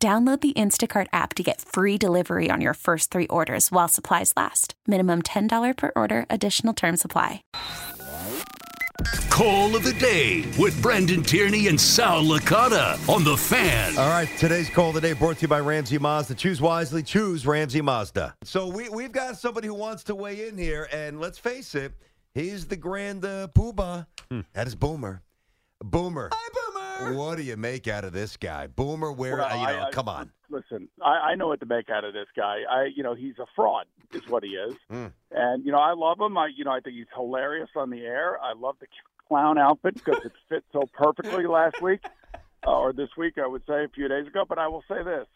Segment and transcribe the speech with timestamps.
[0.00, 4.32] Download the Instacart app to get free delivery on your first three orders while supplies
[4.36, 4.74] last.
[4.86, 7.42] Minimum $10 per order, additional term supply.
[9.30, 13.98] Call of the day with Brandon Tierney and Sal Licata on the fan.
[13.98, 16.36] All right, today's call of the day brought to you by Ramsey Mazda.
[16.36, 18.36] Choose wisely, choose Ramsey Mazda.
[18.44, 21.92] So we, we've got somebody who wants to weigh in here, and let's face it,
[22.34, 24.06] he's the grand uh, poobah.
[24.52, 25.22] That is Boomer.
[25.82, 26.30] Boomer.
[26.32, 26.67] Hi, Boomer.
[27.00, 28.66] What do you make out of this guy?
[28.66, 30.32] Boomer, where, Well, you know, I- I- come on.
[30.50, 32.60] Listen, I, I know what to make out of this guy.
[32.70, 34.74] I, you know, he's a fraud, is what he is.
[34.90, 35.12] Mm.
[35.30, 36.38] And you know, I love him.
[36.38, 38.38] I, you know, I think he's hilarious on the air.
[38.42, 38.86] I love the
[39.28, 42.00] clown outfit because it fit so perfectly last week,
[42.66, 44.44] uh, or this week, I would say, a few days ago.
[44.48, 45.26] But I will say this: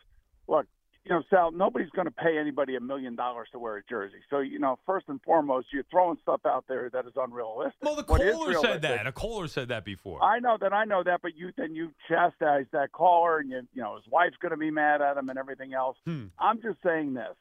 [0.48, 0.66] look,
[1.04, 4.18] you know, Sal, nobody's going to pay anybody a million dollars to wear a jersey.
[4.30, 7.82] So, you know, first and foremost, you're throwing stuff out there that is unrealistic.
[7.82, 9.06] Well, the caller said that.
[9.06, 10.22] A caller said that before.
[10.22, 13.62] I know that I know that, but you then you chastise that caller, and you
[13.72, 15.96] you know his wife's going to be mad at him and everything else.
[16.06, 16.26] Hmm.
[16.38, 17.34] I'm just saying this: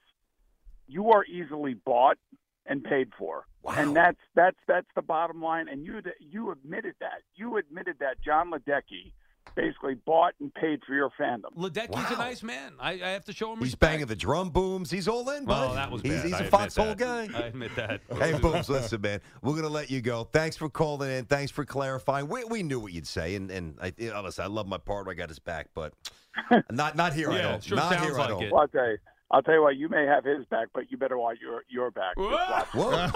[0.87, 2.17] you are easily bought
[2.65, 3.73] and paid for, wow.
[3.77, 5.67] and that's that's that's the bottom line.
[5.67, 7.21] And you you admitted that.
[7.35, 9.13] You admitted that Jon Ledecky
[9.55, 11.55] basically bought and paid for your fandom.
[11.55, 12.73] Ledecky's a nice man.
[12.79, 13.79] I, I have to show him He's respect.
[13.91, 14.89] banging the drum booms.
[14.91, 15.77] He's all in, Well, bud.
[15.77, 16.23] that was he's, bad.
[16.25, 16.97] he's I a admit foxhole that.
[16.97, 17.27] guy.
[17.33, 18.01] I admit that.
[18.17, 19.19] Hey, Booms, listen, man.
[19.41, 20.23] We're going to let you go.
[20.25, 21.25] Thanks for calling in.
[21.25, 22.27] Thanks for clarifying.
[22.27, 24.77] We, we knew what you'd say, and, and I, you know, listen, I love my
[24.77, 25.11] partner.
[25.11, 25.93] I got his back, but
[26.71, 27.31] not not here.
[27.31, 27.63] I Yeah, don't.
[27.63, 28.15] sure not sounds here.
[28.15, 28.43] I like don't.
[28.43, 28.51] it.
[28.51, 28.97] Well, I'll tell you,
[29.31, 29.75] I'll tell you what.
[29.77, 32.15] You may have his back, but you better watch your your back.
[32.17, 32.67] Just watch.
[32.73, 33.07] Whoa.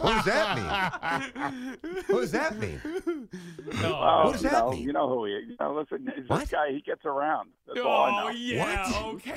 [0.00, 1.76] what does that mean?
[2.08, 2.80] What does that mean?
[3.82, 3.94] No.
[4.00, 4.82] Oh, What does that know, mean?
[4.82, 5.48] You know who he is.
[5.50, 6.48] You know, listen, this What?
[6.50, 7.50] guy, he gets around.
[7.66, 8.26] That's all I know.
[8.28, 8.90] Oh, yeah.
[8.90, 9.14] What?
[9.14, 9.34] Okay.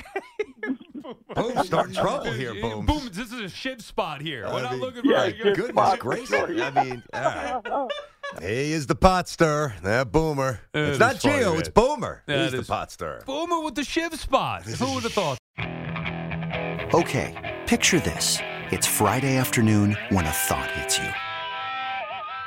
[1.34, 2.84] Boom, start trouble here, Boom.
[2.84, 3.12] Booms.
[3.12, 4.44] This is a shiv spot here.
[4.44, 5.30] What I We're not mean, looking yeah, for.
[5.32, 5.98] good Goodness spot.
[5.98, 6.28] gracious.
[6.28, 6.70] Sure, yeah.
[6.74, 7.90] I mean, all right.
[8.42, 9.72] He is the pot stir.
[9.82, 10.60] That Boomer.
[10.74, 12.22] It it's not funny, Gio, it's Boomer.
[12.26, 13.22] Yeah, He's it the pot stir.
[13.24, 14.64] Boomer with the shiv spot.
[14.64, 15.38] Who would have thought?
[16.94, 17.34] Okay,
[17.66, 18.38] picture this.
[18.70, 21.08] It's Friday afternoon when a thought hits you.